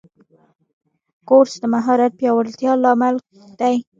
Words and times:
کورس 1.27 1.53
د 1.61 1.65
مهارت 1.73 2.11
پیاوړتیا 2.19 2.71
لامل 2.83 3.15
دی. 3.59 3.75